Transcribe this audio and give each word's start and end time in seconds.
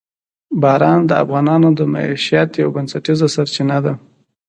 باران 0.61 0.99
د 1.05 1.11
افغانانو 1.23 1.69
د 1.79 1.79
معیشت 1.93 2.49
یوه 2.61 2.71
بنسټیزه 2.75 3.27
سرچینه 3.35 3.77
ده. 3.85 3.93